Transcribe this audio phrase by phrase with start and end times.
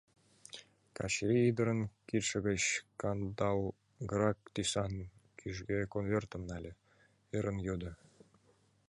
[0.97, 2.63] Качырий ӱдырын кидше гыч
[3.01, 4.93] кандалгырак тӱсан
[5.39, 6.71] кӱжгӧ конвертым нале,
[7.37, 7.91] ӧрын йодо: